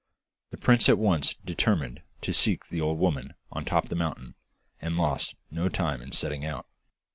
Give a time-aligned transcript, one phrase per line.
[0.49, 3.95] The prince at once determined to seek the old woman on the top of the
[3.95, 4.33] mountain,
[4.81, 6.65] and lost no time in setting out.